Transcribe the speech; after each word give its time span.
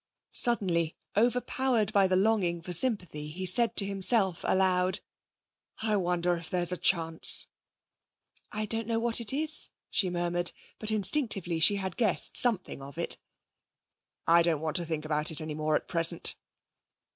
Suddenly, 0.33 0.95
overpowered 1.15 1.93
by 1.93 2.07
the 2.07 2.15
longing 2.15 2.59
for 2.59 2.73
sympathy, 2.73 3.27
he 3.29 3.45
said 3.45 3.75
to 3.75 3.85
himself 3.85 4.43
aloud. 4.47 4.99
'I 5.83 5.97
wonder 5.97 6.35
if 6.37 6.49
there's 6.49 6.71
a 6.71 6.75
chance.' 6.77 7.45
'I 8.51 8.65
don't 8.65 8.87
know 8.87 8.97
what 8.97 9.21
it 9.21 9.31
is,' 9.31 9.69
she 9.91 10.09
murmured, 10.09 10.53
but 10.79 10.89
instinctively 10.89 11.59
she 11.59 11.75
had 11.75 11.97
guessed 11.97 12.35
something 12.35 12.81
of 12.81 12.97
it. 12.97 13.19
'I 14.25 14.41
don't 14.41 14.61
want 14.61 14.77
to 14.77 14.85
think 14.85 15.05
about 15.05 15.29
it 15.29 15.39
any 15.39 15.53
more 15.53 15.75
at 15.75 15.87
present.' 15.87 16.35